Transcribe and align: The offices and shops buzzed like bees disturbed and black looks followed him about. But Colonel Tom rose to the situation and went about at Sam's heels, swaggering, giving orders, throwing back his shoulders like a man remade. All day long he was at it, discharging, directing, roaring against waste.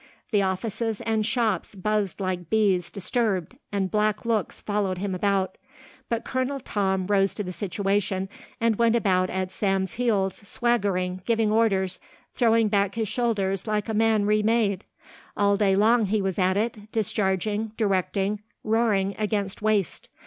The 0.31 0.41
offices 0.41 0.99
and 1.01 1.23
shops 1.23 1.75
buzzed 1.75 2.19
like 2.19 2.49
bees 2.49 2.89
disturbed 2.89 3.55
and 3.71 3.91
black 3.91 4.25
looks 4.25 4.59
followed 4.59 4.97
him 4.97 5.13
about. 5.13 5.59
But 6.09 6.25
Colonel 6.25 6.59
Tom 6.59 7.05
rose 7.05 7.35
to 7.35 7.43
the 7.43 7.51
situation 7.51 8.27
and 8.59 8.77
went 8.77 8.95
about 8.95 9.29
at 9.29 9.51
Sam's 9.51 9.93
heels, 9.93 10.37
swaggering, 10.43 11.21
giving 11.27 11.51
orders, 11.51 11.99
throwing 12.33 12.67
back 12.67 12.95
his 12.95 13.09
shoulders 13.09 13.67
like 13.67 13.87
a 13.89 13.93
man 13.93 14.25
remade. 14.25 14.85
All 15.37 15.55
day 15.55 15.75
long 15.75 16.07
he 16.07 16.19
was 16.19 16.39
at 16.39 16.57
it, 16.57 16.91
discharging, 16.91 17.73
directing, 17.77 18.39
roaring 18.63 19.13
against 19.19 19.61
waste. 19.61 20.09